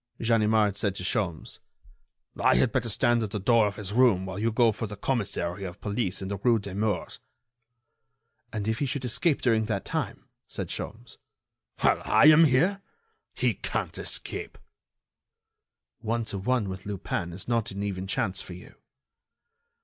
Ganimard 0.19 0.75
said 0.77 0.95
to 0.95 1.03
Sholmes: 1.03 1.59
"I 2.35 2.55
had 2.55 2.71
better 2.71 2.89
stand 2.89 3.21
at 3.21 3.29
the 3.29 3.39
door 3.39 3.67
of 3.67 3.75
his 3.75 3.93
room 3.93 4.25
while 4.25 4.39
you 4.39 4.51
go 4.51 4.71
for 4.71 4.87
the 4.87 4.95
commissary 4.97 5.63
of 5.63 5.79
police 5.79 6.23
in 6.23 6.27
the 6.27 6.37
rue 6.37 6.57
Demours." 6.57 7.19
"And 8.51 8.67
if 8.67 8.79
he 8.79 8.87
should 8.87 9.05
escape 9.05 9.43
during 9.43 9.65
that 9.65 9.85
time?" 9.85 10.25
said 10.47 10.69
Sholmes. 10.69 11.17
"While 11.81 12.01
I 12.03 12.25
am 12.29 12.45
here! 12.45 12.81
He 13.35 13.53
can't 13.53 13.95
escape." 13.99 14.57
"One 15.99 16.25
to 16.25 16.39
one, 16.39 16.67
with 16.67 16.87
Lupin, 16.87 17.31
is 17.31 17.47
not 17.47 17.69
an 17.69 17.83
even 17.83 18.07
chance 18.07 18.41
for 18.41 18.53
you." 18.53 18.73